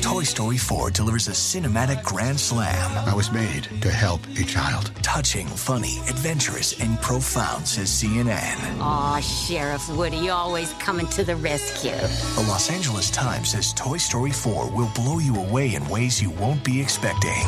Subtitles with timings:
[0.00, 3.08] Toy Story 4 delivers a cinematic grand slam.
[3.08, 4.90] I was made to help a child.
[5.02, 8.80] Touching, funny, adventurous, and profound, says CNN.
[8.80, 11.92] Aw, Sheriff Woody always coming to the rescue.
[12.34, 16.30] The Los Angeles Times says Toy Story 4 will blow you away in ways you
[16.30, 17.44] won't be expecting.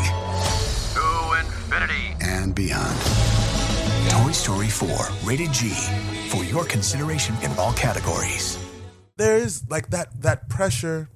[0.94, 2.98] To infinity and beyond.
[4.10, 4.88] Toy Story 4,
[5.24, 5.70] rated G,
[6.28, 8.59] for your consideration in all categories.
[9.21, 11.10] There is like that that pressure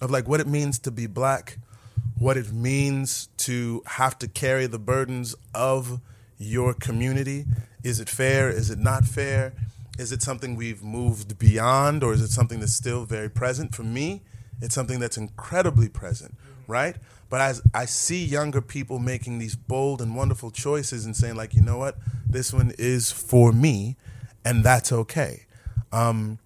[0.00, 1.58] of like what it means to be black,
[2.18, 6.00] what it means to have to carry the burdens of
[6.38, 7.44] your community.
[7.84, 8.48] Is it fair?
[8.48, 9.52] Is it not fair?
[9.98, 13.74] Is it something we've moved beyond or is it something that's still very present?
[13.74, 14.22] For me,
[14.62, 16.34] it's something that's incredibly present,
[16.66, 16.96] right?
[17.28, 21.52] But as I see younger people making these bold and wonderful choices and saying, like,
[21.52, 23.96] you know what, this one is for me,
[24.42, 25.44] and that's okay.
[25.92, 26.38] Um,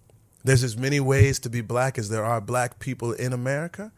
[0.46, 3.90] there's as many ways to be black as there are black people in America.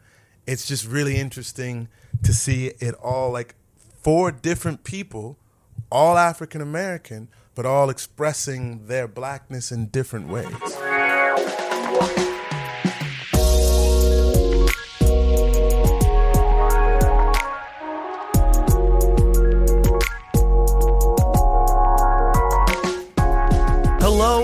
[0.47, 1.89] It's just really interesting
[2.23, 3.53] to see it all like
[4.01, 5.37] four different people,
[5.91, 10.88] all African American, but all expressing their blackness in different ways.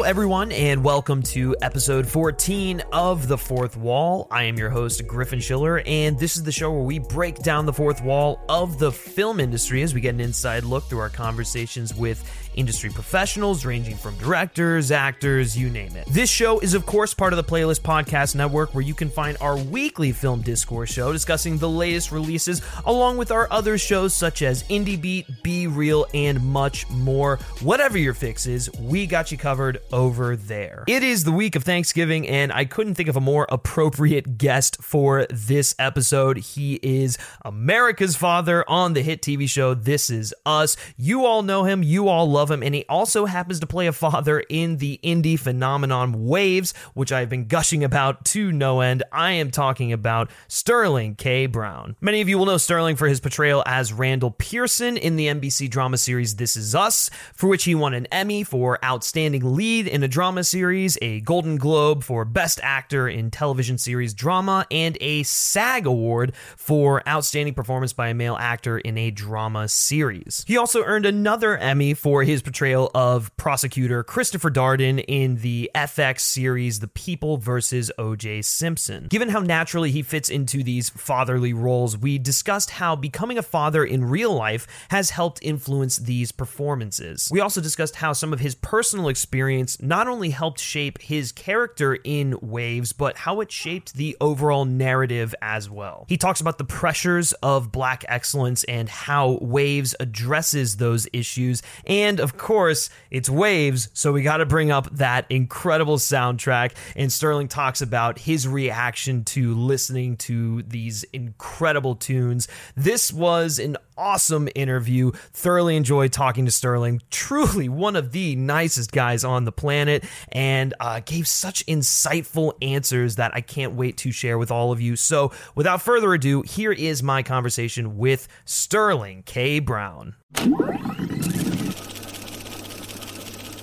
[0.06, 4.28] Everyone, and welcome to episode 14 of The Fourth Wall.
[4.30, 7.66] I am your host, Griffin Schiller, and this is the show where we break down
[7.66, 11.10] the fourth wall of the film industry as we get an inside look through our
[11.10, 12.24] conversations with
[12.56, 16.06] industry professionals ranging from directors, actors, you name it.
[16.08, 19.38] This show is, of course, part of the Playlist Podcast Network, where you can find
[19.42, 24.42] our weekly film discourse show discussing the latest releases, along with our other shows such
[24.42, 27.38] as Indie Beat, Be Real, and much more.
[27.62, 30.84] Whatever your fix is, we got you covered over there.
[30.88, 34.84] It is the week of Thanksgiving, and I couldn't think of a more appropriate guest
[34.84, 36.38] for this episode.
[36.38, 40.76] He is America's father on the hit TV show This Is Us.
[40.98, 43.94] You all know him, you all love him, and he also happens to play a
[43.94, 49.02] father in the indie phenomenon Waves, which I've been gushing about to no end.
[49.14, 51.46] I am talking about Sterling K.
[51.46, 51.96] Brown.
[52.02, 55.70] Many of you will know Sterling for his portrayal as Randall Pearson in the NBC
[55.70, 60.04] drama series This Is Us, for which he won an Emmy for Outstanding Lead in
[60.04, 65.24] a Drama Series, a Golden Globe for Best Actor in Television Series Drama, and a
[65.24, 70.44] SAG Award for Outstanding Performance by a Male Actor in a Drama Series.
[70.48, 76.22] He also earned another Emmy for his portrayal of prosecutor Christopher Darden in the FX
[76.22, 78.44] series The People versus O.J.
[78.44, 79.08] Simpson.
[79.10, 83.84] Given how naturally he fits into these fatherly roles, we discussed how becoming a father
[83.84, 87.30] in real life has helped influence these performances.
[87.32, 91.98] We also discussed how some of his personal experience not only helped shape his character
[92.04, 96.06] in Waves, but how it shaped the overall narrative as well.
[96.08, 101.62] He talks about the pressures of black excellence and how Waves addresses those issues.
[101.86, 106.74] And of course, it's Waves, so we got to bring up that incredible soundtrack.
[106.96, 112.48] And Sterling talks about his reaction to listening to these incredible tunes.
[112.76, 115.12] This was an awesome interview.
[115.34, 117.02] Thoroughly enjoyed talking to Sterling.
[117.12, 123.16] Truly one of the nicest guys on the planet and uh, gave such insightful answers
[123.16, 124.96] that I can't wait to share with all of you.
[124.96, 129.60] So, without further ado, here is my conversation with Sterling K.
[129.60, 130.16] Brown.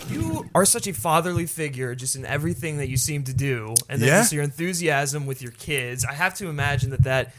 [0.09, 4.01] You are such a fatherly figure just in everything that you seem to do, and
[4.01, 4.21] then Yeah.
[4.21, 6.05] just your enthusiasm with your kids.
[6.05, 7.33] I have to imagine that that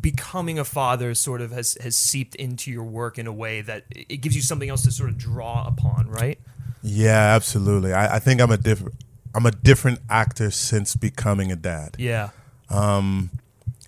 [0.00, 3.84] becoming a father sort of has has seeped into your work in a way that
[3.90, 6.38] it gives you something else to sort of draw upon, right?
[6.82, 7.92] Yeah, absolutely.
[7.92, 8.94] I, I think I'm a different
[9.34, 11.96] I'm a different actor since becoming a dad.
[11.98, 12.30] Yeah.
[12.70, 13.30] Um,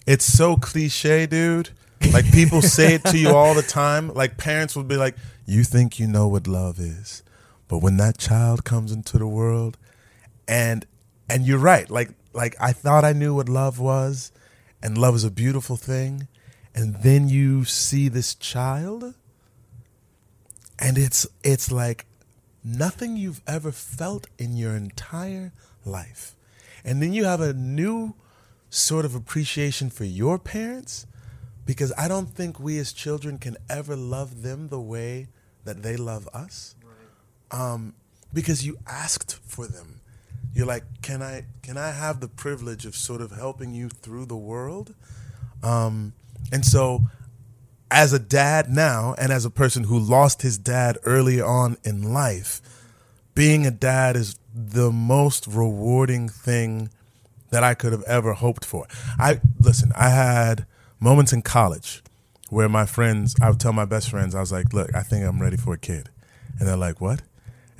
[0.06, 1.70] it's so cliche, dude.
[2.12, 4.12] Like people say it to you all the time.
[4.12, 7.22] Like parents would be like, "You think you know what love is,
[7.68, 9.78] but when that child comes into the world,
[10.46, 10.86] and
[11.28, 11.88] and you're right.
[11.90, 14.30] Like like I thought I knew what love was,
[14.86, 16.28] and love is a beautiful thing,
[16.72, 19.14] and then you see this child,
[20.78, 22.06] and it's it's like
[22.62, 25.52] nothing you've ever felt in your entire
[25.84, 26.36] life,
[26.84, 28.14] and then you have a new
[28.70, 31.04] sort of appreciation for your parents
[31.64, 35.26] because I don't think we as children can ever love them the way
[35.64, 36.76] that they love us.
[37.50, 37.94] Um,
[38.32, 39.95] because you asked for them.
[40.56, 44.24] You're like, can I can I have the privilege of sort of helping you through
[44.24, 44.94] the world?
[45.62, 46.14] Um,
[46.50, 47.02] and so
[47.90, 52.14] as a dad now and as a person who lost his dad early on in
[52.14, 52.62] life,
[53.34, 56.88] being a dad is the most rewarding thing
[57.50, 58.86] that I could have ever hoped for.
[59.18, 60.64] I listen, I had
[60.98, 62.02] moments in college
[62.48, 65.26] where my friends, I would tell my best friends, I was like, "Look, I think
[65.26, 66.08] I'm ready for a kid,"
[66.58, 67.20] and they're like, "What?"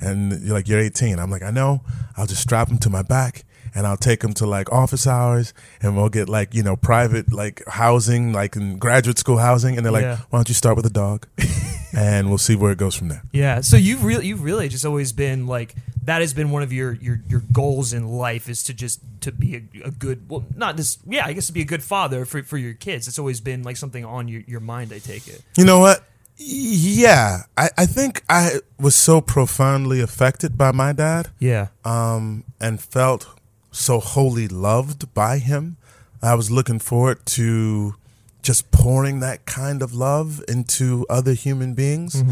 [0.01, 1.83] And you're like, "You're 18." I'm like, "I know.
[2.17, 3.45] I'll just strap him to my back."
[3.75, 5.53] And I'll take him to like office hours,
[5.83, 9.77] and we'll get like you know private like housing, like in graduate school housing.
[9.77, 10.19] And they're like, Yeah.
[10.31, 11.27] "Why don't you start with a dog,
[11.93, 13.61] and we'll see where it goes from there." Yeah.
[13.61, 16.93] So you've really you've really just always been like that has been one of your
[16.95, 20.77] your your goals in life is to just to be a, a good well not
[20.77, 23.09] just yeah I guess to be a good father for for your kids.
[23.09, 24.91] It's always been like something on your your mind.
[24.93, 25.43] I take it.
[25.59, 26.06] You know what?
[26.39, 31.69] Yeah, I, I think I was so profoundly affected by my dad Yeah.
[31.85, 33.27] um, and felt
[33.71, 35.77] so wholly loved by him.
[36.23, 37.95] I was looking forward to
[38.43, 42.23] just pouring that kind of love into other human beings.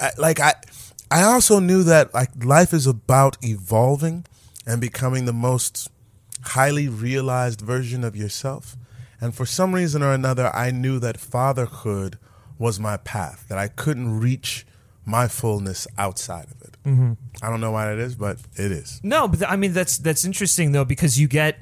[0.00, 0.54] I, like I,
[1.10, 4.24] I also knew that like life is about evolving
[4.66, 5.88] and becoming the most
[6.42, 8.76] highly realized version of yourself.
[9.20, 12.18] And for some reason or another, I knew that fatherhood
[12.58, 14.66] was my path, that I couldn't reach
[15.04, 16.76] my fullness outside of it.
[16.84, 17.12] Mm-hmm.
[17.42, 19.00] I don't know why that is, but it is.
[19.02, 21.58] No, but th- I mean that's that's interesting though because you get.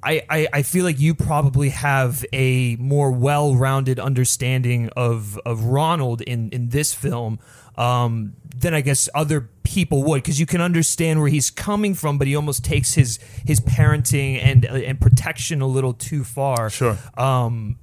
[0.00, 6.20] I, I, I feel like you probably have a more well-rounded understanding of, of Ronald
[6.20, 7.40] in, in this film
[7.76, 12.16] um, than I guess other people would because you can understand where he's coming from,
[12.16, 16.70] but he almost takes his his parenting and and protection a little too far.
[16.70, 16.96] Sure.
[17.16, 17.76] Um,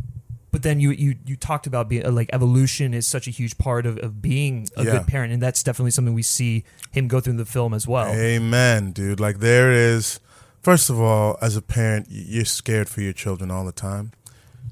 [0.55, 3.85] but then you you you talked about being like evolution is such a huge part
[3.85, 4.91] of, of being a Yeah.
[4.93, 7.85] good parent, and that's definitely something we see him go through in the film as
[7.85, 8.07] well.
[8.13, 9.19] Amen, dude.
[9.19, 10.21] Like there is,
[10.61, 14.13] first of all, as a parent, you're scared for your children all the time.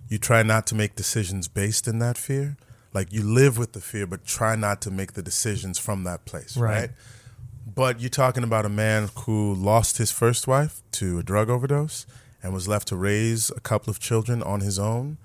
[0.07, 2.56] You try not to make decisions based in that fear.
[2.94, 6.24] Like you live with the fear, but try not to make the decisions from that
[6.25, 6.80] place, Right.
[6.80, 6.89] right?
[7.75, 12.06] But you're talking about a man who lost his first wife to a drug overdose
[12.41, 15.18] and was left to raise a couple of children on his own.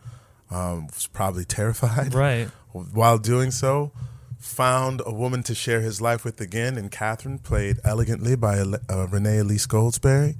[0.51, 2.49] Um, was probably terrified Right.
[2.73, 3.93] while doing so,
[4.39, 9.07] found a woman to share his life with again and Catherine, played elegantly by uh,
[9.09, 10.37] Renee Elise Goldsberry.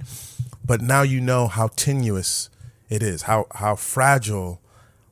[0.65, 2.49] But now you know how tenuous
[2.89, 4.61] it is, how, how fragile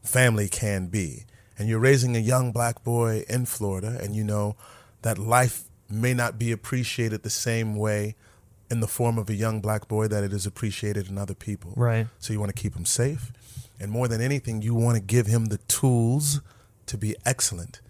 [0.03, 1.25] family can be.
[1.59, 4.55] And you're raising a young black boy in Florida, and you know
[5.01, 8.15] that life may not be appreciated the same way
[8.69, 11.73] in the form of a young black boy that it is appreciated in other people.
[11.75, 12.07] Right.
[12.19, 13.31] So you want to keep him safe.
[13.79, 16.41] And more than anything, you want to give him the tools
[16.87, 17.81] to be excellent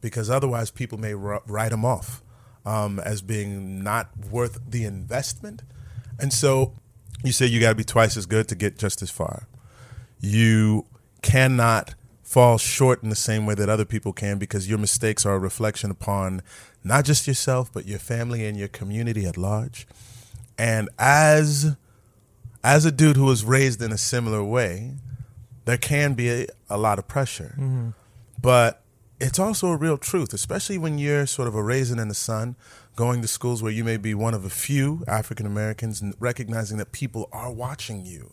[0.00, 2.22] because otherwise people may r- write him off
[2.64, 5.62] um, as being not worth the investment.
[6.18, 6.72] And so
[7.22, 9.46] you say you got to be twice as good to get just as far.
[10.20, 10.86] You
[11.22, 15.34] cannot fall short in the same way that other people can because your mistakes are
[15.34, 16.42] a reflection upon
[16.82, 19.86] not just yourself, but your family and your community at large.
[20.58, 21.76] And as
[22.64, 24.94] as a dude who was raised in a similar way,
[25.66, 27.54] there can be a, a lot of pressure.
[28.40, 28.82] But
[29.20, 32.56] it's also a real truth, especially when you're sort of a raisin in the sun,
[32.96, 36.78] going to schools where you may be one of a few African Americans, and recognizing
[36.78, 38.32] that people are watching you,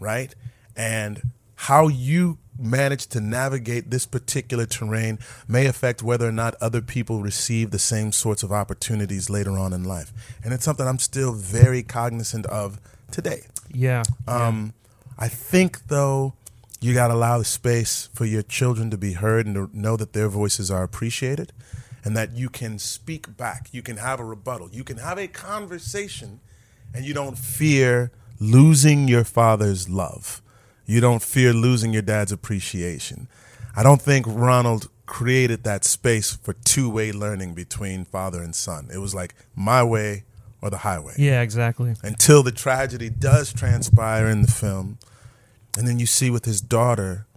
[0.00, 0.34] right?
[0.76, 1.22] And
[1.56, 7.20] how you manage to navigate this particular terrain may affect whether or not other people
[7.20, 10.12] receive the same sorts of opportunities later on in life.
[10.44, 13.46] And it's something I'm still very cognizant of today.
[13.72, 14.02] Yeah.
[14.26, 14.72] Um,
[15.18, 16.34] I think though
[16.80, 19.96] you got to allow the space for your children to be heard and to know
[19.96, 21.52] that their voices are appreciated,
[22.04, 23.68] and that you can speak back.
[23.72, 24.70] You can have a rebuttal.
[24.70, 26.40] You can have a conversation,
[26.94, 30.40] and you don't fear losing your father's love.
[30.86, 33.28] You don't fear losing your dad's appreciation.
[33.76, 38.88] I don't think Ronald created that space for two-way learning between father and son.
[38.92, 40.24] It was like my way
[40.60, 41.40] or the highway yeah.
[41.40, 41.94] Exactly.
[42.02, 44.98] until the tragedy does transpire in the film.
[45.78, 47.28] And then you see with his daughter,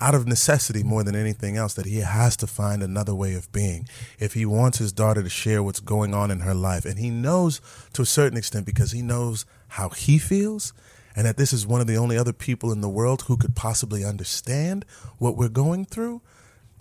[0.00, 3.50] out of necessity more than anything else, that he has to find another way of
[3.50, 3.88] being
[4.20, 6.84] if he wants his daughter to share what's going on in her life.
[6.84, 7.60] And he knows
[7.94, 10.72] to a certain extent because he knows how he feels
[11.16, 13.56] and that this is one of the only other people in the world who could
[13.56, 14.84] possibly understand
[15.18, 16.22] what we're going through.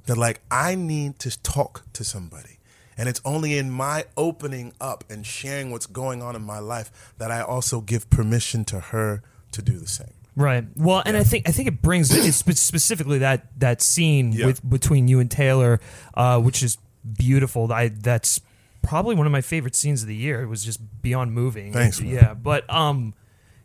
[0.06, 2.60] That, like, I need to talk to somebody.
[2.96, 7.12] And it's only in my opening up and sharing what's going on in my life
[7.18, 10.14] that I also give permission to her to do the same.
[10.36, 10.66] Right.
[10.78, 14.46] Well, and I think I think it brings it's specifically that that scene Yeah.
[14.48, 15.80] with between you and Taylor,
[16.14, 16.78] uh, which is
[17.18, 17.72] beautiful.
[17.72, 18.40] I that's
[18.82, 20.42] probably one of my favorite scenes of the year.
[20.42, 21.74] It was just beyond moving.
[21.74, 22.14] Thanks, man.
[22.14, 23.14] Yeah, but um,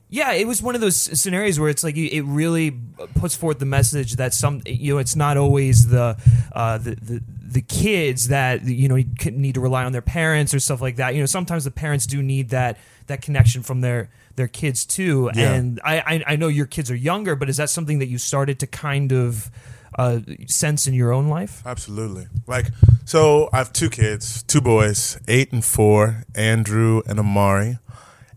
[0.09, 2.77] yeah, it was one of those scenarios where it's like it really
[3.15, 6.17] puts forth the message that some you know it's not always the
[6.53, 8.97] uh, the, the the kids that you know
[9.31, 11.15] need to rely on their parents or stuff like that.
[11.15, 15.31] You know, sometimes the parents do need that that connection from their their kids too.
[15.35, 15.53] Yeah.
[15.53, 18.19] And I, I I know your kids are younger, but is that something that you
[18.19, 19.51] started to kind of
[19.99, 21.63] uh, sense in your own life?
[21.65, 22.27] Absolutely.
[22.47, 22.67] Like,
[23.05, 27.79] so I have two kids, two boys, eight and four, Andrew and Amaré.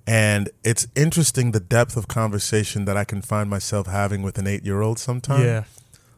[0.08, 4.48] And it's interesting the depth of conversation that I can find myself having with an
[4.48, 5.44] eight year old sometimes.
[5.44, 5.64] Yeah.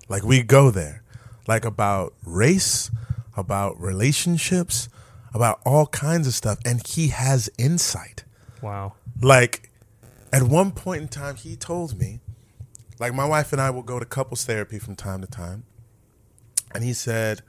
[0.07, 1.03] Like, we go there,
[1.47, 2.91] like about race,
[3.35, 4.89] about relationships,
[5.33, 6.59] about all kinds of stuff.
[6.65, 8.23] And he has insight.
[8.61, 8.93] Wow.
[9.21, 9.69] Like,
[10.33, 12.19] at one point in time, he told me,
[12.99, 15.63] like, my wife and I will go to couples therapy from time to time.
[16.73, 17.41] And he said,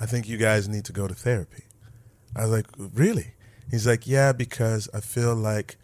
[0.00, 1.64] I think you guys need to go to therapy.
[2.34, 3.34] I was like, really?
[3.70, 5.76] He's like, yeah, because I feel like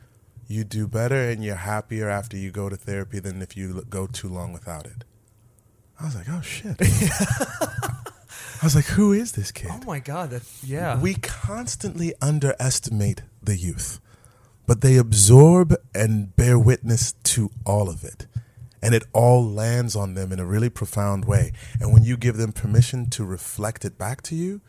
[0.46, 4.06] you do better and you're happier after you go to therapy than if you go
[4.06, 5.04] too long without it.
[6.04, 6.76] I was like, oh shit.
[6.80, 9.70] I was like, who is this kid?
[9.73, 11.00] Oh my god, that yeah.
[11.00, 14.00] We constantly underestimate the youth,
[14.66, 18.26] but they absorb and bear witness to all of it.
[18.82, 21.52] And it all lands on them in a really profound way.
[21.80, 24.61] And when you give them permission to reflect it back to you,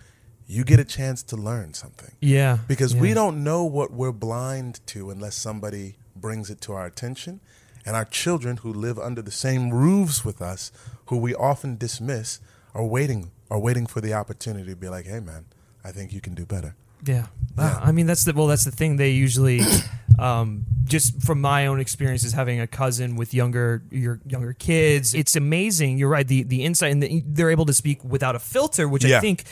[0.47, 2.13] you get a chance to learn something.
[2.21, 2.59] yeah.
[2.65, 7.41] Because we don't know what we're blind to unless somebody brings it to our attention.
[7.85, 10.71] And our children who live under the same roofs with us,
[11.07, 12.39] who we often dismiss,
[12.73, 15.45] are waiting are waiting for the opportunity to be like, "Hey, man,
[15.83, 16.75] I think you can do better."
[17.05, 17.27] Yeah.
[17.55, 17.79] Wow.
[17.81, 18.47] I mean, that's the well.
[18.47, 18.97] That's the thing.
[18.97, 19.61] They usually,
[20.19, 25.35] um, just from my own experiences, having a cousin with younger your younger kids, it's
[25.35, 25.97] amazing.
[25.97, 26.27] You're right.
[26.27, 29.43] The the insight and the, they're able to speak without a filter, which I think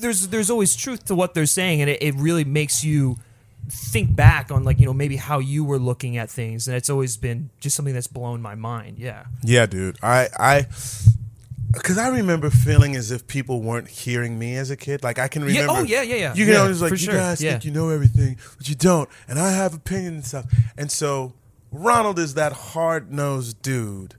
[0.00, 3.16] there's there's always truth to what they're saying, and it, it really makes you
[3.68, 6.90] think back on like you know maybe how you were looking at things, and it's
[6.90, 8.98] always been just something that's blown my mind.
[8.98, 9.24] Yeah.
[9.42, 9.96] Yeah, dude.
[10.02, 10.66] I I
[11.72, 15.02] because I remember feeling as if people weren't hearing me as a kid.
[15.02, 15.80] Like I can Yeah, oh, remember.
[15.80, 16.34] oh, yeah, yeah, yeah.
[16.34, 17.52] You Yeah, know, it's like you sure, guys yeah.
[17.52, 20.46] think you know everything, but you don't, and I have opinions and stuff.
[20.78, 21.34] And so
[21.70, 24.14] Ronald is that hard nosed dude.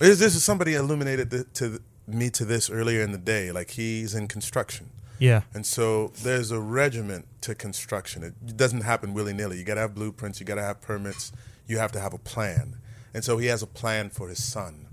[0.00, 3.52] Is this somebody illuminated the, to me to this earlier in the day?
[3.52, 4.88] Like he's in construction.
[5.24, 5.42] Yeah.
[5.52, 8.22] And so there's a regiment to construction.
[8.22, 9.58] It doesn't happen willy nilly.
[9.58, 11.32] You got to have blueprints, you got to have permits,
[11.66, 12.76] you have to have a plan.
[13.12, 14.86] And so he has a plan for his son.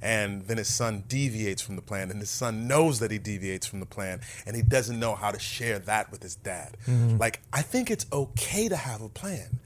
[0.00, 3.66] And then his son deviates from the plan, and his son knows that he deviates
[3.66, 6.76] from the plan, and he doesn't know how to share that with his dad.
[6.86, 7.16] Mm-hmm.
[7.16, 9.60] Like, I think it's okay to have a plan,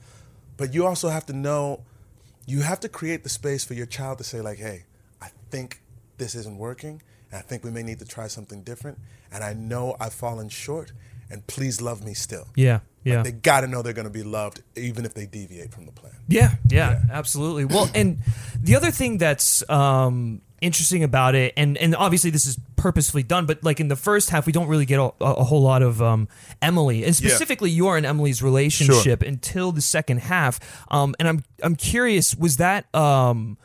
[0.57, 1.81] but you also have to know
[2.49, 4.85] you have to create the space for your child to say like hey
[5.21, 5.83] i think
[6.17, 8.99] this isn't working and i think we may need to try something different
[9.33, 10.93] and i know i've fallen short
[11.31, 12.81] and please love me still Yeah.
[13.05, 13.23] Yeah.
[13.23, 15.93] they got to know they're going to be loved even if they deviate from the
[15.93, 17.65] plan Yeah, yeah, absolutely.
[17.65, 18.19] Well, and
[18.63, 23.47] the other thing that's um, interesting about it, and and obviously this is purposefully done,
[23.47, 26.03] but like in the first half, we don't really get a, a whole lot of
[26.03, 26.29] um,
[26.61, 30.61] Emily, and specifically you are in Emily's relationship until the second half.
[30.91, 33.57] Um, and I'm I'm curious, was that um,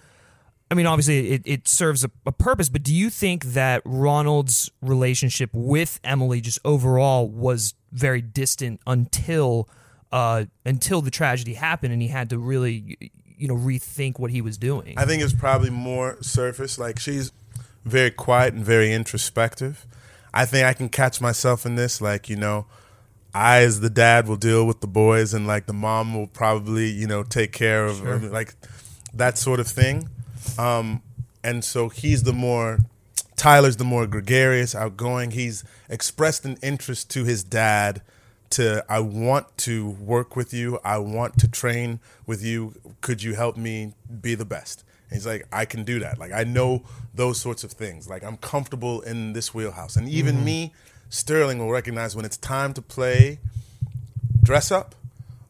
[0.74, 4.72] I mean, obviously it, it serves a, a purpose, but do you think that Ronald's
[4.82, 9.70] relationship with Emily just overall was very distant until
[10.12, 12.98] uh, until the tragedy happened and he had to really
[13.38, 14.96] you know rethink what he was doing?
[14.98, 17.32] i think it's probably more surface like she's
[17.86, 19.86] very quiet and very introspective
[20.34, 22.66] i think i can catch myself in this like you know
[23.36, 26.88] I, as the dad, will deal with the boys, and like the mom will probably,
[26.90, 28.54] you know, take care of of, like
[29.16, 30.08] that sort of thing.
[30.58, 31.02] Um,
[31.44, 32.80] and so he's the more
[33.36, 35.32] Tyler's the more gregarious, outgoing.
[35.32, 38.02] He's expressed an interest to his dad
[38.52, 40.80] to I want to work with you.
[40.84, 42.76] I want to train with you.
[43.02, 44.84] Could you help me be the best?
[45.10, 46.20] And he's like, I can do that.
[46.20, 46.84] Like I know
[47.14, 48.08] those sorts of things.
[48.08, 49.96] Like I'm comfortable in this wheelhouse.
[49.96, 50.72] And even me,
[51.10, 53.40] Sterling will recognize when it's time to play
[54.44, 54.96] dress up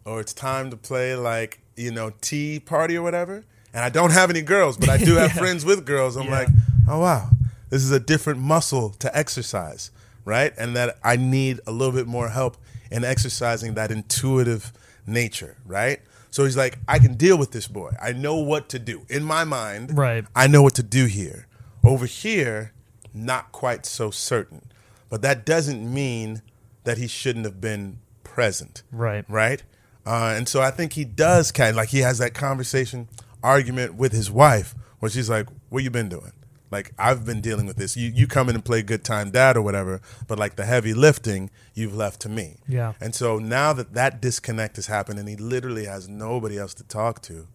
[0.05, 4.11] or it's time to play like you know tea party or whatever and i don't
[4.11, 6.15] have any girls but i do have friends with girls.
[6.15, 6.31] I'm Yeah.
[6.39, 6.47] like
[6.87, 7.29] oh wow.
[7.69, 9.91] This is a different muscle to exercise
[10.25, 10.53] right?
[10.57, 12.57] And that i need a little bit more help
[12.91, 14.71] in exercising that intuitive
[15.07, 15.99] nature right?
[16.31, 17.91] So he's like i can deal with this boy.
[18.01, 19.05] I know what to do.
[19.09, 20.25] In my mind Right.
[20.35, 21.47] i know what to do here.
[21.83, 22.71] Over here
[23.13, 24.63] not quite so certain.
[25.09, 26.41] But that doesn't mean
[26.85, 29.25] that he shouldn't have been present Right.
[29.29, 29.61] right?
[30.05, 33.07] Uh, and so I think he does kind of like he has that conversation
[33.43, 36.31] argument with his wife where she's like, "What you been doing?
[36.71, 37.95] Like I've been dealing with this.
[37.95, 40.93] You you come in and play good time dad or whatever, but like the heavy
[40.93, 42.93] lifting you've left to me." Yeah.
[42.99, 46.83] And so now that that disconnect has happened and he literally has nobody else to
[46.83, 47.47] talk to,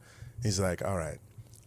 [0.42, 1.18] he's like, "All right,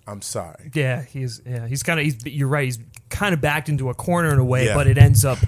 [0.07, 3.67] I'm sorry." Yeah, he's yeah he's kind of he's you're right he's kind of backed
[3.67, 4.75] into a corner in a way, Yeah.
[4.75, 5.39] but it ends up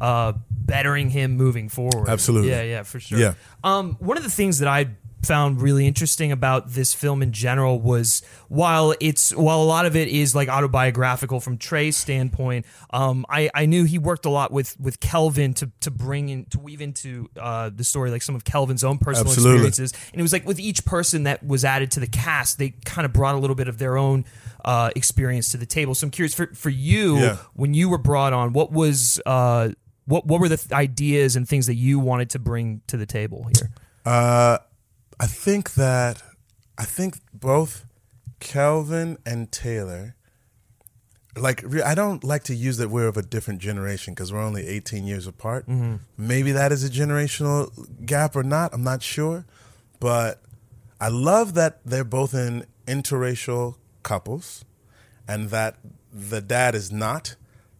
[0.00, 2.08] uh, bettering him moving forward.
[2.08, 2.50] Absolutely.
[2.50, 3.18] Yeah, yeah, for sure.
[3.18, 3.34] Yeah.
[3.64, 4.90] Um, one of the things that I
[5.22, 9.96] found really interesting about this film in general was while it's while a lot of
[9.96, 14.52] it is like autobiographical from Trey's standpoint, um, I, I knew he worked a lot
[14.52, 18.34] with with Kelvin to to bring in to weave into uh, the story like some
[18.34, 19.66] of Kelvin's own personal Absolutely.
[19.68, 22.70] experiences, and it was like with each person that was added to the cast, they
[22.84, 24.24] kind of brought a little bit of their own.
[24.64, 25.94] Uh, experience to the table.
[25.94, 27.36] So I'm curious for for you Yeah.
[27.54, 28.52] when you were brought on.
[28.52, 29.70] What was uh,
[30.04, 33.06] what what were the th- ideas and things that you wanted to bring to the
[33.06, 33.70] table here?
[34.04, 34.58] Uh,
[35.20, 36.22] I think that
[36.76, 37.84] I think both
[38.40, 40.14] Kelvin and Taylor.
[41.36, 44.66] Like I don't like to use that we're of a different generation because we're only
[44.66, 45.68] 18 years apart.
[45.68, 45.96] Mm-hmm.
[46.16, 47.70] Maybe that is a generational
[48.04, 48.74] gap or not.
[48.74, 49.46] I'm not sure,
[50.00, 50.42] but
[51.00, 54.64] I love that they're both in interracial couples,
[55.28, 55.76] and that
[56.12, 57.36] the dad is not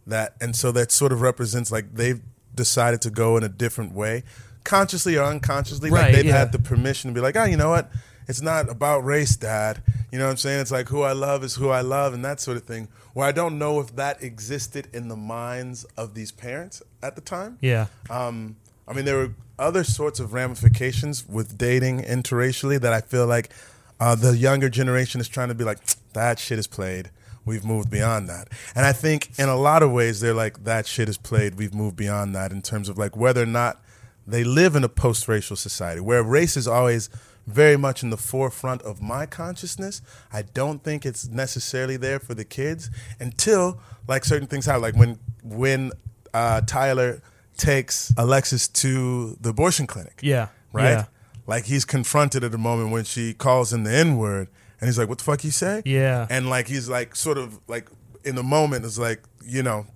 [0.06, 2.20] that, and so that sort of represents like they've
[2.54, 4.22] decided to go in a different way,
[4.64, 5.90] consciously or unconsciously.
[5.90, 6.38] Right, like they've yeah.
[6.38, 7.90] had the permission to be like, oh, you know what?
[8.26, 9.82] It's not about race, dad.
[10.12, 10.60] You know what I'm saying?
[10.60, 12.88] It's like who I love is who I love, and that sort of thing.
[13.14, 17.22] Where I don't know if that existed in the minds of these parents at the
[17.22, 17.58] time.
[17.60, 17.86] Yeah.
[18.10, 23.26] Um, I mean, there were other sorts of ramifications with dating interracially that I feel
[23.26, 23.50] like
[23.98, 25.78] uh, the younger generation is trying to be like,
[26.12, 27.10] that shit is played.
[27.44, 28.48] We've moved beyond that.
[28.74, 31.54] And I think in a lot of ways, they're like, that shit is played.
[31.54, 33.82] We've moved beyond that in terms of like whether or not
[34.32, 37.08] they live in a post racial society where race is always
[37.46, 40.02] very much in the forefront of my consciousness.
[40.30, 44.82] I don't think it's necessarily there for the kids until like certain things happen.
[44.82, 45.92] Like when when
[46.34, 47.22] uh, Tyler
[47.56, 50.20] takes Alexis to the abortion clinic.
[50.22, 50.48] Yeah.
[50.72, 50.90] Right?
[50.90, 51.04] Yeah.
[51.46, 54.48] Like he's confronted at a moment when she calls him the N word
[54.80, 55.82] and he's like, What the fuck you say?
[55.84, 56.26] Yeah.
[56.30, 57.88] And like he's like sort of like
[58.24, 59.86] in the moment is like, you know,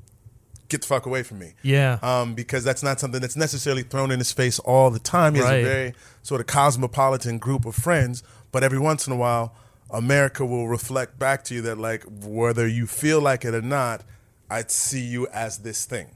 [0.72, 1.54] get the fuck away from me.
[1.62, 1.98] Yeah.
[2.02, 5.34] Um, because that's not something that's necessarily thrown in his face all the time.
[5.34, 5.60] He has Right.
[5.60, 9.54] a very sort of cosmopolitan group of friends, but every once in a while,
[9.90, 14.02] America will reflect back to you that, like, whether you feel like it or not,
[14.50, 16.08] I'd see you as this thing.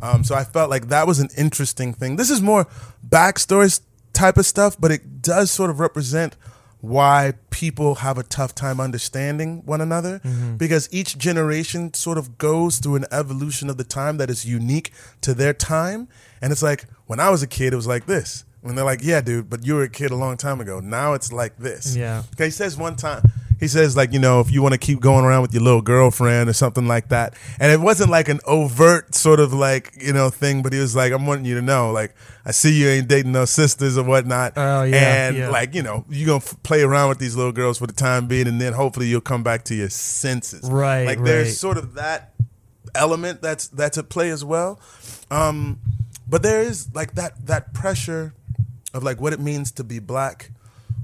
[0.00, 2.16] Um, so I felt like that was an interesting thing.
[2.16, 2.66] This is more
[3.08, 3.80] backstory
[4.12, 6.36] type of stuff, but it does sort of represent
[6.82, 10.56] why people have a tough time understanding one another mm-hmm.
[10.56, 14.92] because each generation sort of goes through an evolution of the time that is unique
[15.20, 16.08] to their time.
[16.42, 18.44] And it's like when I was a kid, it was like this.
[18.62, 20.80] When they're like, yeah, dude, but you were a kid a long time ago.
[20.80, 21.94] Now it's like this.
[21.94, 22.24] Yeah.
[22.34, 23.22] Okay, he says one time,
[23.62, 25.82] he says like, you know, if you want to keep going around with your little
[25.82, 27.34] girlfriend or something like that.
[27.60, 30.96] And it wasn't like an overt sort of like, you know, thing, but he was
[30.96, 32.12] like, I'm wanting you to know, like,
[32.44, 34.54] I see you ain't dating no sisters or whatnot.
[34.56, 35.48] Oh, yeah, And yeah.
[35.48, 37.92] like, you know, you're going to f- play around with these little girls for the
[37.92, 40.68] time being, and then hopefully you'll come back to your senses.
[40.68, 41.24] Right, Like right.
[41.24, 42.34] there's sort of that
[42.96, 44.80] element that's that's at play as well.
[45.30, 45.78] Um,
[46.28, 48.34] but there is like that that pressure
[48.92, 50.50] of like what it means to be black,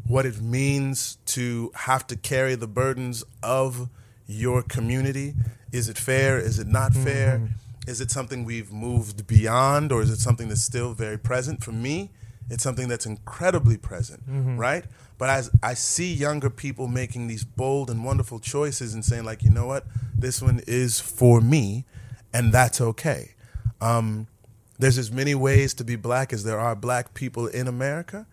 [0.09, 3.89] what it means to have to carry the burdens of
[4.27, 5.35] your community.
[5.71, 6.39] Is it fair?
[6.39, 7.35] Is it not fair?
[7.87, 11.63] Is it something we've moved beyond, or is it something that's still very present?
[11.63, 12.11] For me,
[12.51, 14.23] it's something that's incredibly present,
[14.59, 14.85] right?
[15.19, 19.43] But as I see younger people making these bold and wonderful choices and saying, like,
[19.43, 19.85] you know what,
[20.17, 21.85] this one is for me,
[22.33, 23.33] and that's okay.
[23.81, 24.27] Um,
[24.79, 28.27] there's as many ways to be black as there are black people in America.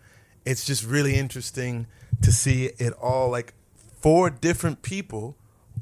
[0.45, 1.87] It's just really interesting
[2.21, 3.53] to see it all like
[4.01, 5.35] four different people,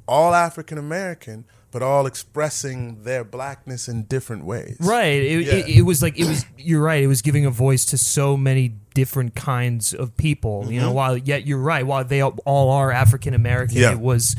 [0.08, 4.78] all African American, but all expressing their blackness in different ways.
[4.80, 5.21] Right.
[5.23, 5.54] It, Yeah.
[5.54, 6.45] it, it was like it was.
[6.58, 7.04] You're right.
[7.04, 10.71] It was giving a voice to so many different kinds of people.
[10.71, 10.95] You know, Mm-hmm.
[10.95, 11.86] while yet you're right.
[11.86, 13.91] While they all are African American, Yeah.
[13.91, 14.36] it was.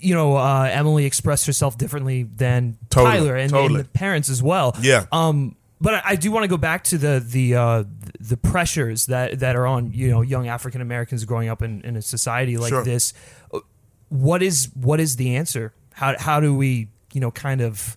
[0.00, 3.80] You know, uh, Emily expressed herself differently than Totally, Tyler and, totally.
[3.80, 4.76] and the parents as well.
[4.82, 5.06] Yeah.
[5.10, 7.84] Um, but I, I do want to go back to the the uh,
[8.20, 11.96] the pressures that that are on you know young African Americans growing up in, in
[11.96, 12.84] a society like Sure.
[12.84, 13.12] this.
[13.52, 13.60] Uh,
[14.08, 15.72] What is what is the answer?
[15.94, 17.96] How how do we you know kind of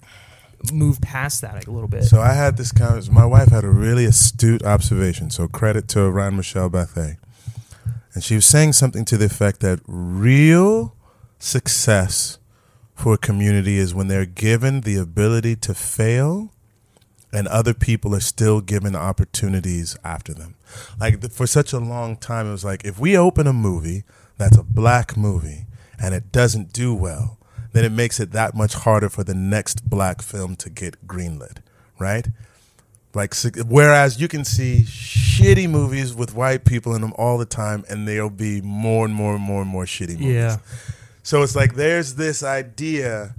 [0.74, 2.04] move past that a little bit?
[2.06, 3.14] So I had this conversation.
[3.14, 5.30] My wife had a really astute observation.
[5.30, 7.18] So credit to Ryan Michelle Bathe.
[8.14, 10.96] And she was saying something to the effect that real
[11.38, 12.40] success
[12.96, 16.52] for a community is when they're given the ability to fail
[17.38, 20.56] and other people are still given opportunities after them.
[21.00, 24.06] Like for such a long time, it was like if we open a movie
[24.40, 25.68] that's a black movie
[26.02, 27.38] and it doesn't do well,
[27.74, 31.58] then it makes it that much harder for the next black film to get greenlit,
[32.00, 32.28] right?
[33.14, 33.36] Like,
[33.68, 38.08] whereas you can see shitty movies with white people in them all the time, and
[38.08, 40.34] there'll be more and more and more and more shitty movies.
[40.34, 40.58] Yeah.
[41.22, 43.36] So it's like there's this idea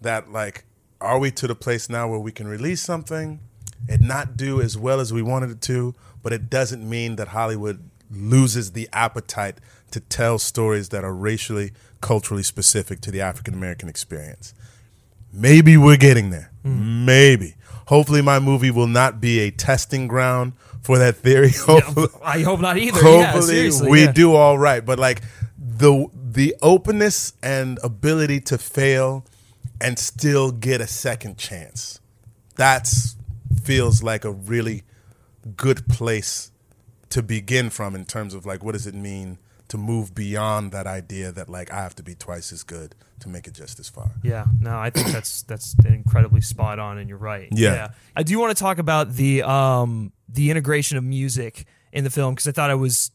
[0.00, 0.64] that like,
[1.04, 3.40] are we to the place now where we can release something,
[3.88, 7.28] and not do as well as we wanted it to, but it doesn't mean that
[7.28, 9.58] Hollywood loses the appetite
[9.90, 14.54] to tell stories that are racially, culturally specific to the African American experience.
[15.32, 16.50] Maybe we're getting there.
[16.62, 17.04] Hmm.
[17.04, 17.56] Maybe.
[17.86, 21.50] Hopefully, my movie will not be a testing ground for that theory.
[21.66, 23.00] Hopefully, I hope not either.
[23.02, 24.12] yeah, hopefully seriously, we yeah.
[24.12, 24.84] do all right.
[24.84, 25.22] But like
[25.58, 29.26] the the openness and ability to fail
[29.80, 32.00] and still get a second chance.
[32.56, 32.88] That
[33.62, 34.82] feels like a really
[35.56, 36.50] good place
[37.10, 40.86] to begin from in terms of like what does it mean to move beyond that
[40.86, 43.88] idea that like I have to be twice as good to make it just as
[43.88, 44.10] far.
[44.22, 47.48] Yeah, no, I think that's that's incredibly spot on, and you're right.
[47.50, 47.88] Yeah.
[48.14, 52.34] I do want to talk about the um the integration of music in the film
[52.34, 53.10] because I thought it was.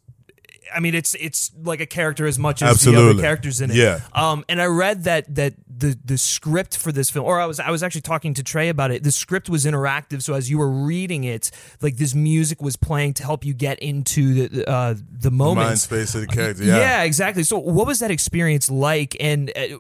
[0.74, 3.76] I mean, it's it's like a character as much as the other characters in it.
[3.76, 4.02] Yeah.
[4.13, 7.59] Um, and I read that that the the script for this film, or I was
[7.59, 9.03] I was actually talking to Trey about it.
[9.03, 13.13] The script was interactive, so as you were reading it, like this music was playing
[13.15, 16.63] to help you get into the uh, the Mind space of the character.
[16.63, 16.77] Yeah.
[16.77, 17.03] Yeah.
[17.03, 17.43] exactly.
[17.43, 19.15] So, what was that experience like?
[19.19, 19.77] And uh,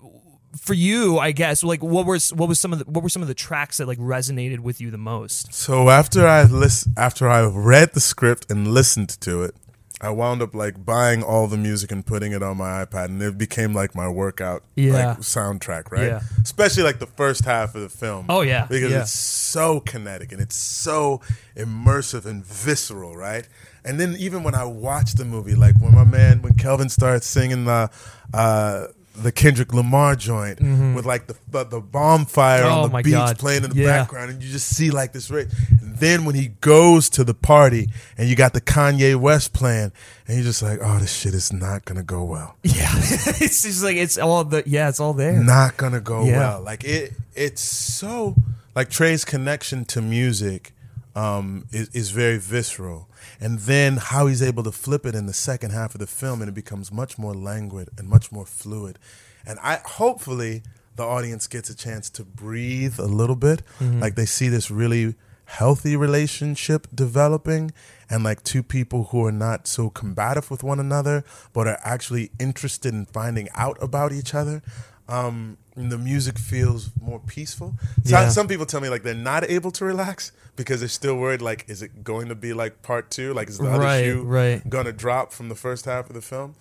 [0.57, 3.21] for you, I guess, like, what was what was some of the what were some
[3.21, 5.53] of the tracks that like resonated with you the most?
[5.53, 9.55] So after I list, after I read the script and listened to it,
[10.01, 13.21] I wound up like buying all the music and putting it on my iPad, and
[13.21, 14.93] it became like my workout Yeah.
[14.93, 16.07] like soundtrack, right?
[16.07, 16.21] Yeah.
[16.41, 18.25] Especially like the first half of the film.
[18.29, 18.65] Oh, yeah.
[18.69, 19.01] because Yeah.
[19.01, 21.19] it's so kinetic and it's so
[21.57, 23.47] immersive and visceral, right?
[23.83, 27.27] And then even when I watch the movie, like when my man when Kelvin starts
[27.27, 27.89] singing the.
[28.33, 28.87] Uh,
[29.21, 30.59] the Kendrick Lamar joint
[30.95, 32.71] with like the the, the bonfire Mm-hmm.
[32.71, 33.37] Oh, on the beach God.
[33.39, 33.85] playing in the Yeah.
[34.01, 35.29] background, and you just see like this.
[35.29, 35.43] Ra-
[35.81, 39.91] and then when he goes to the party, and you got the Kanye West playing,
[40.27, 42.55] and you're just like, oh, this shit is not gonna go well.
[42.63, 45.33] Yeah, it's just like it's all the yeah, it's all there.
[45.33, 46.37] Not gonna go Yeah.
[46.39, 46.61] well.
[46.61, 48.35] Like it, it's so
[48.75, 50.73] like Trey's connection to music
[51.15, 55.33] um, is, is very visceral, and then how he's able to flip it in the
[55.33, 58.99] second half of the film, and it becomes much more languid and much more fluid.
[59.45, 60.63] And I hopefully
[60.95, 65.15] the audience gets a chance to breathe a little bit, like they see this really
[65.45, 67.71] healthy relationship developing
[68.07, 72.29] and like two people who are not so combative with one another but are actually
[72.39, 74.61] interested in finding out about each other
[75.09, 78.29] um the music feels more peaceful so Yeah.
[78.29, 81.65] some people tell me like they're not able to relax because they're still worried like
[81.67, 84.69] is it going to be like part two like is the other Right, shoe right.
[84.69, 86.55] gonna drop from the first half of the film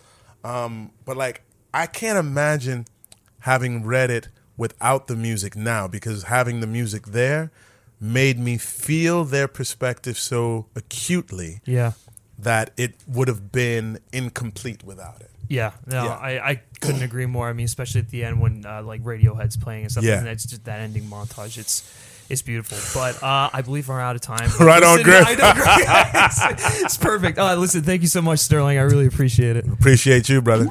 [0.45, 1.43] um but like
[1.75, 2.87] i can't imagine
[3.41, 7.51] having read it without the music now because having the music there
[8.01, 11.93] made me feel their perspective so acutely Yeah,
[12.39, 15.31] that it would have been incomplete without it.
[15.49, 15.73] Yeah.
[15.87, 16.15] No, Yeah.
[16.15, 17.49] I, I couldn't agree more.
[17.49, 20.05] I mean, especially at the end when uh, like Radiohead's playing and stuff.
[20.05, 20.19] Yeah.
[20.19, 21.59] and that's just that ending montage.
[21.59, 21.91] It's
[22.31, 22.77] it's beautiful.
[22.95, 24.51] But uh, I believe we're out of time.
[24.61, 25.27] Right on, Listen, Griff.
[25.27, 26.59] I know, Griff.
[26.75, 27.39] it's, it's perfect.
[27.39, 28.77] Uh, listen, thank you so much, Sterling.
[28.79, 29.67] I really appreciate it.
[29.67, 30.67] Appreciate you, brother.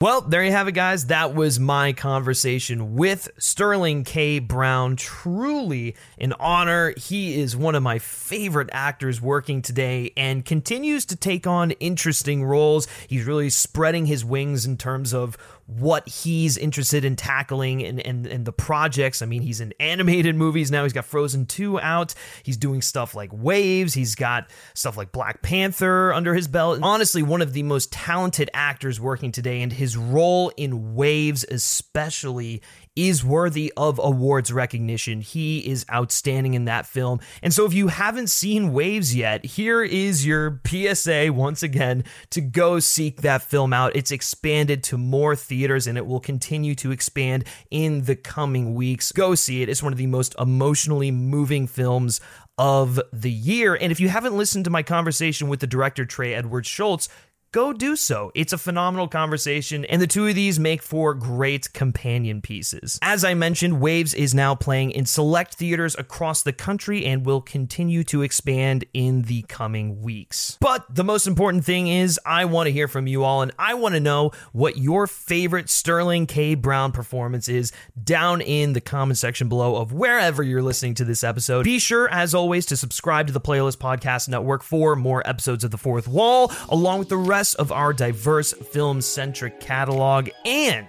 [0.00, 1.06] Well, there you have it, guys.
[1.06, 4.38] That was my conversation with Sterling K.
[4.38, 4.94] Brown.
[4.94, 6.94] Truly an honor.
[6.96, 12.44] He is one of my favorite actors working today and continues to take on interesting
[12.44, 12.86] roles.
[13.08, 15.36] He's really spreading his wings in terms of
[15.68, 19.20] what he's interested in tackling and, and, and the projects.
[19.20, 20.82] I mean, he's in animated movies now.
[20.82, 22.14] He's got Frozen 2 out.
[22.42, 23.92] He's doing stuff like Waves.
[23.92, 26.80] He's got stuff like Black Panther under his belt.
[26.82, 32.62] Honestly, one of the most talented actors working today, and his role in Waves, especially,
[32.98, 35.20] is worthy of awards recognition.
[35.20, 37.20] He is outstanding in that film.
[37.42, 42.40] And so, if you haven't seen Waves yet, here is your PSA once again to
[42.40, 43.94] go seek that film out.
[43.94, 49.12] It's expanded to more theaters and it will continue to expand in the coming weeks.
[49.12, 49.68] Go see it.
[49.68, 52.20] It's one of the most emotionally moving films
[52.58, 53.76] of the year.
[53.80, 57.08] And if you haven't listened to my conversation with the director, Trey Edward Shults,
[57.52, 58.30] go do so.
[58.34, 62.98] It's a phenomenal conversation, and the two of these make for great companion pieces.
[63.02, 67.40] As I mentioned, Waves is now playing in select theaters across the country and will
[67.40, 70.58] continue to expand in the coming weeks.
[70.60, 73.74] But the most important thing is, I want to hear from you all, and I
[73.74, 76.54] want to know what your favorite Sterling K.
[76.54, 81.24] Brown performance is down in the comment section below of wherever you're listening to this
[81.24, 81.64] episode.
[81.64, 85.70] Be sure, as always, to subscribe to the Playlist Podcast Network for more episodes of
[85.70, 90.28] The Fourth Wall, along with the rest of our diverse film centric catalog.
[90.44, 90.86] And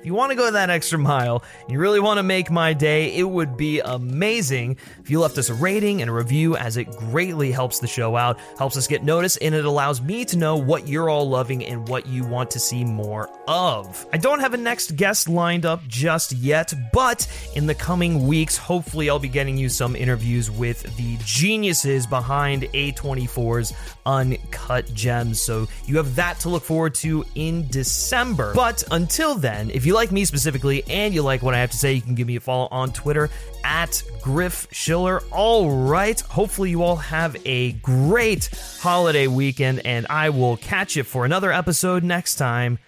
[0.00, 2.72] if you want to go that extra mile, and you really want to make my
[2.72, 6.78] day, it would be amazing if you left us a rating and a review, as
[6.78, 10.38] it greatly helps the show out, helps us get noticed, and it allows me to
[10.38, 14.06] know what you're all loving and what you want to see more of.
[14.10, 18.56] I don't have a next guest lined up just yet, but in the coming weeks,
[18.56, 23.74] hopefully, I'll be getting you some interviews with the geniuses behind A24's
[24.06, 25.42] Uncut Gems.
[25.42, 28.54] So you have that to look forward to in December.
[28.54, 31.76] But until then, if you like me specifically and you like what I have to
[31.76, 33.28] say, you can give me a follow on Twitter
[33.64, 35.20] at Griff Schiller.
[35.32, 36.20] All right.
[36.20, 41.50] Hopefully, you all have a great holiday weekend, and I will catch you for another
[41.50, 42.78] episode next time.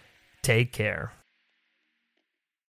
[0.42, 1.12] Take care.